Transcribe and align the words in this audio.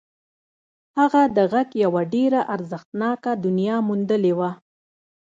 هغه 0.97 1.21
د 1.35 1.37
غږ 1.51 1.69
یوه 1.83 2.01
ډېره 2.13 2.41
ارزښتناکه 2.53 3.31
دنیا 3.45 3.75
موندلې 3.87 4.33
وه 4.39 4.51